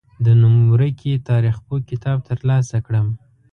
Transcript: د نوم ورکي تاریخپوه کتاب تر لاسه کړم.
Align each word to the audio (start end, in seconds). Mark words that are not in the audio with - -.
د 0.25 0.27
نوم 0.41 0.55
ورکي 0.73 1.13
تاریخپوه 1.29 1.79
کتاب 1.89 2.17
تر 2.27 2.39
لاسه 2.49 2.77
کړم. 2.85 3.07